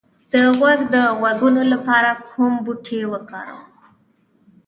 [0.31, 3.67] د غوږ د غږونو لپاره کوم بوټی وکاروم؟